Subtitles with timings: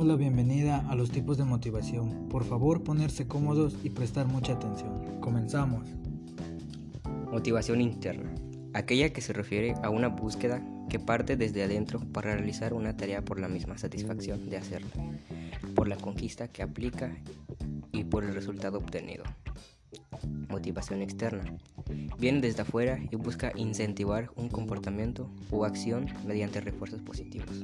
[0.00, 2.26] la bienvenida a los tipos de motivación.
[2.28, 5.20] Por favor, ponerse cómodos y prestar mucha atención.
[5.20, 5.86] Comenzamos.
[7.30, 8.34] Motivación interna.
[8.72, 13.22] Aquella que se refiere a una búsqueda que parte desde adentro para realizar una tarea
[13.22, 14.90] por la misma satisfacción de hacerla,
[15.76, 17.14] por la conquista que aplica
[17.92, 19.24] y por el resultado obtenido.
[20.48, 21.44] Motivación externa.
[22.18, 27.62] Viene desde afuera y busca incentivar un comportamiento o acción mediante refuerzos positivos.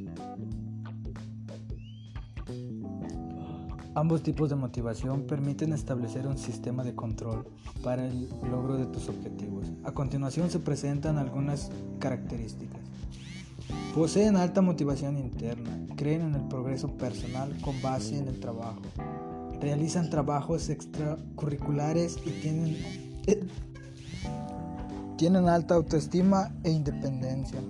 [3.98, 7.48] Ambos tipos de motivación permiten establecer un sistema de control
[7.82, 9.72] para el logro de tus objetivos.
[9.82, 12.80] A continuación se presentan algunas características.
[13.96, 18.82] Poseen alta motivación interna, creen en el progreso personal con base en el trabajo,
[19.60, 22.76] realizan trabajos extracurriculares y tienen,
[25.16, 27.60] tienen alta autoestima e independencia.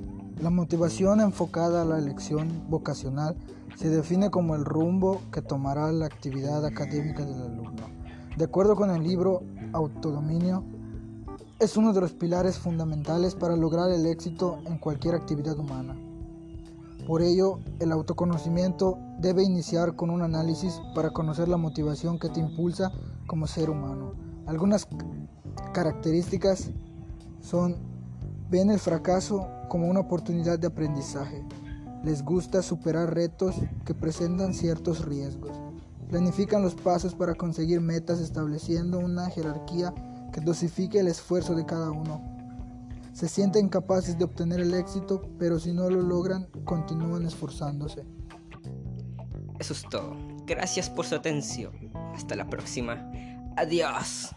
[0.40, 3.36] La motivación enfocada a la elección vocacional
[3.76, 7.82] se define como el rumbo que tomará la actividad académica del alumno.
[8.36, 10.62] De acuerdo con el libro Autodominio,
[11.58, 15.96] es uno de los pilares fundamentales para lograr el éxito en cualquier actividad humana.
[17.04, 22.38] Por ello, el autoconocimiento debe iniciar con un análisis para conocer la motivación que te
[22.38, 22.92] impulsa
[23.26, 24.12] como ser humano.
[24.46, 24.86] Algunas
[25.72, 26.70] características
[27.40, 27.76] son,
[28.50, 31.44] ven el fracaso como una oportunidad de aprendizaje,
[32.02, 35.60] les gusta superar retos que presentan ciertos riesgos.
[36.08, 39.92] Planifican los pasos para conseguir metas estableciendo una jerarquía
[40.32, 42.22] que dosifique el esfuerzo de cada uno.
[43.12, 48.06] Se sienten capaces de obtener el éxito, pero si no lo logran, continúan esforzándose.
[49.58, 50.16] Eso es todo.
[50.46, 51.72] Gracias por su atención.
[52.14, 53.10] Hasta la próxima.
[53.56, 54.30] Adiós.